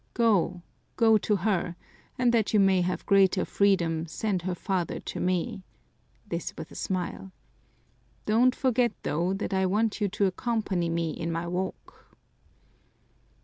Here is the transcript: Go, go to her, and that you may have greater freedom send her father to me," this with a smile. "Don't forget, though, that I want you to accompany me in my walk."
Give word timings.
Go, 0.15 0.63
go 0.97 1.19
to 1.19 1.35
her, 1.35 1.75
and 2.17 2.33
that 2.33 2.55
you 2.55 2.59
may 2.59 2.81
have 2.81 3.05
greater 3.05 3.45
freedom 3.45 4.07
send 4.07 4.41
her 4.41 4.55
father 4.55 4.99
to 4.99 5.19
me," 5.19 5.61
this 6.25 6.55
with 6.57 6.71
a 6.71 6.75
smile. 6.75 7.31
"Don't 8.25 8.55
forget, 8.55 8.93
though, 9.03 9.35
that 9.35 9.53
I 9.53 9.67
want 9.67 10.01
you 10.01 10.07
to 10.07 10.25
accompany 10.25 10.89
me 10.89 11.11
in 11.11 11.31
my 11.31 11.45
walk." 11.47 12.07